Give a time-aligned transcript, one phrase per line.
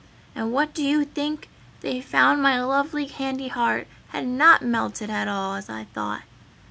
[0.33, 1.47] And what do you think!
[1.81, 6.23] They found my lovely candy heart had not melted at all as I thought.